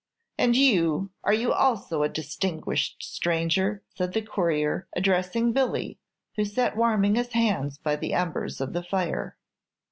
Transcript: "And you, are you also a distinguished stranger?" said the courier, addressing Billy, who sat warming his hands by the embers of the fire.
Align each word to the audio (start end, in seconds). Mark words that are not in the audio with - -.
"And 0.35 0.55
you, 0.55 1.11
are 1.23 1.31
you 1.31 1.53
also 1.53 2.01
a 2.01 2.09
distinguished 2.09 3.03
stranger?" 3.03 3.83
said 3.93 4.13
the 4.13 4.23
courier, 4.23 4.87
addressing 4.95 5.53
Billy, 5.53 5.99
who 6.37 6.43
sat 6.43 6.75
warming 6.75 7.13
his 7.13 7.33
hands 7.33 7.77
by 7.77 7.95
the 7.97 8.13
embers 8.15 8.59
of 8.61 8.73
the 8.73 8.81
fire. 8.81 9.37